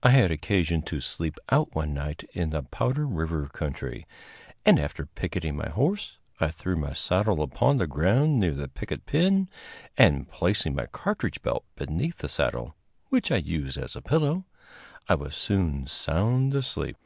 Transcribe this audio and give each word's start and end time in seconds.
I 0.00 0.10
had 0.10 0.30
occasion 0.30 0.82
to 0.82 1.00
"sleep 1.00 1.38
out" 1.50 1.74
one 1.74 1.92
night 1.92 2.22
in 2.32 2.50
the 2.50 2.62
Powder 2.62 3.04
River 3.04 3.48
country, 3.48 4.06
and, 4.64 4.78
after 4.78 5.06
picketing 5.06 5.56
my 5.56 5.70
horse, 5.70 6.18
I 6.38 6.52
threw 6.52 6.76
my 6.76 6.92
saddle 6.92 7.42
upon 7.42 7.78
the 7.78 7.88
ground 7.88 8.38
near 8.38 8.54
the 8.54 8.68
picket 8.68 9.06
pin, 9.06 9.48
and, 9.98 10.30
placing 10.30 10.76
my 10.76 10.86
cartridge 10.86 11.42
belt 11.42 11.64
beneath 11.74 12.18
the 12.18 12.28
saddle 12.28 12.76
which 13.08 13.32
I 13.32 13.38
used 13.38 13.76
as 13.76 13.96
a 13.96 14.00
pillow 14.02 14.44
I 15.08 15.16
was 15.16 15.34
soon 15.34 15.88
sound 15.88 16.54
asleep. 16.54 16.96